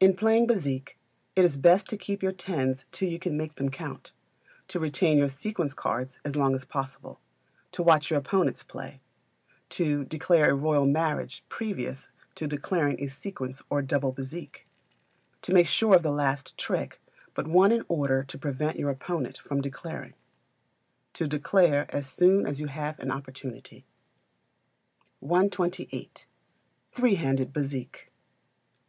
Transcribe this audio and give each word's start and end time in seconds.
In 0.00 0.16
playing 0.16 0.48
Bézique, 0.48 0.96
it 1.36 1.44
is 1.44 1.56
best 1.56 1.86
to 1.86 1.96
keep 1.96 2.20
your 2.20 2.32
tens 2.32 2.84
till 2.90 3.08
you 3.08 3.20
can 3.20 3.36
make 3.36 3.54
them 3.54 3.68
count; 3.70 4.12
to 4.66 4.80
retain 4.80 5.18
your 5.18 5.28
sequence 5.28 5.72
cards 5.72 6.18
as 6.24 6.34
long 6.34 6.56
as 6.56 6.64
possible; 6.64 7.20
to 7.70 7.80
watch 7.80 8.10
your 8.10 8.18
opponent's 8.18 8.64
play; 8.64 9.00
to 9.68 10.04
declare 10.04 10.50
a 10.50 10.54
royal 10.56 10.84
marriage 10.84 11.44
previous 11.48 12.08
to 12.34 12.48
declaring 12.48 13.00
a 13.00 13.06
sequence 13.06 13.62
or 13.70 13.82
double 13.82 14.10
bezique; 14.12 14.66
to 15.42 15.52
make 15.54 15.68
sure 15.68 15.94
of 15.94 16.02
the 16.02 16.10
last 16.10 16.58
trick 16.58 17.00
but 17.32 17.46
one 17.46 17.70
in 17.70 17.84
order 17.86 18.24
to 18.24 18.38
prevent 18.38 18.80
your 18.80 18.90
opponent 18.90 19.38
from 19.38 19.60
declaring; 19.60 20.14
to 21.12 21.28
declare 21.28 21.86
as 21.94 22.08
soon 22.08 22.48
as 22.48 22.60
you 22.60 22.66
have 22.66 22.98
an 22.98 23.12
opportunity. 23.12 23.84
128. 25.20 26.26
Three 26.90 27.14
Handed 27.14 27.52
Bezique. 27.52 28.10